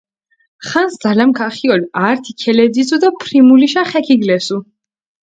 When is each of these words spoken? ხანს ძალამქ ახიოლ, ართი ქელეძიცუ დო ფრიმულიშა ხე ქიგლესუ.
ხანს 0.67 0.93
ძალამქ 1.01 1.37
ახიოლ, 1.47 1.81
ართი 2.07 2.31
ქელეძიცუ 2.43 2.97
დო 3.01 3.09
ფრიმულიშა 3.21 3.83
ხე 3.89 3.99
ქიგლესუ. 4.07 4.57